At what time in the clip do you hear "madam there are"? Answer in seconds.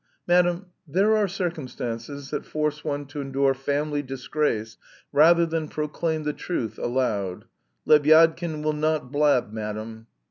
0.27-1.27